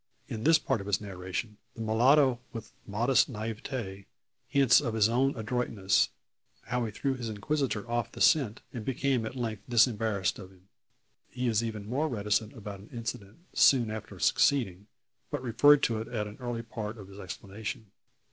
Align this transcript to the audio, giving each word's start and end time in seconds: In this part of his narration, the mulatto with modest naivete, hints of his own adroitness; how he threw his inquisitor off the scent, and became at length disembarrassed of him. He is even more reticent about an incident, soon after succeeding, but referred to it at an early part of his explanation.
In 0.27 0.45
this 0.45 0.57
part 0.57 0.81
of 0.81 0.87
his 0.87 0.99
narration, 0.99 1.57
the 1.75 1.81
mulatto 1.81 2.39
with 2.53 2.71
modest 2.87 3.29
naivete, 3.29 4.07
hints 4.47 4.81
of 4.81 4.95
his 4.95 5.07
own 5.07 5.35
adroitness; 5.37 6.09
how 6.63 6.85
he 6.85 6.91
threw 6.91 7.13
his 7.13 7.29
inquisitor 7.29 7.87
off 7.87 8.11
the 8.11 8.19
scent, 8.19 8.63
and 8.73 8.83
became 8.83 9.27
at 9.27 9.35
length 9.35 9.61
disembarrassed 9.69 10.39
of 10.39 10.49
him. 10.49 10.69
He 11.29 11.47
is 11.47 11.63
even 11.63 11.87
more 11.87 12.07
reticent 12.09 12.53
about 12.53 12.79
an 12.79 12.89
incident, 12.91 13.45
soon 13.53 13.91
after 13.91 14.17
succeeding, 14.17 14.87
but 15.29 15.43
referred 15.43 15.83
to 15.83 16.01
it 16.01 16.07
at 16.07 16.25
an 16.25 16.37
early 16.39 16.63
part 16.63 16.97
of 16.97 17.07
his 17.07 17.19
explanation. 17.19 17.91